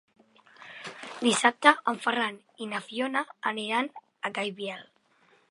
[1.27, 3.93] Dissabte en Ferran i na Fiona aniran
[4.31, 4.87] a Gaibiel.